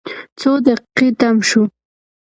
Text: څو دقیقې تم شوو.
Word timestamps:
څو 0.39 0.51
دقیقې 0.65 1.07
تم 1.19 1.35
شوو. 1.47 1.63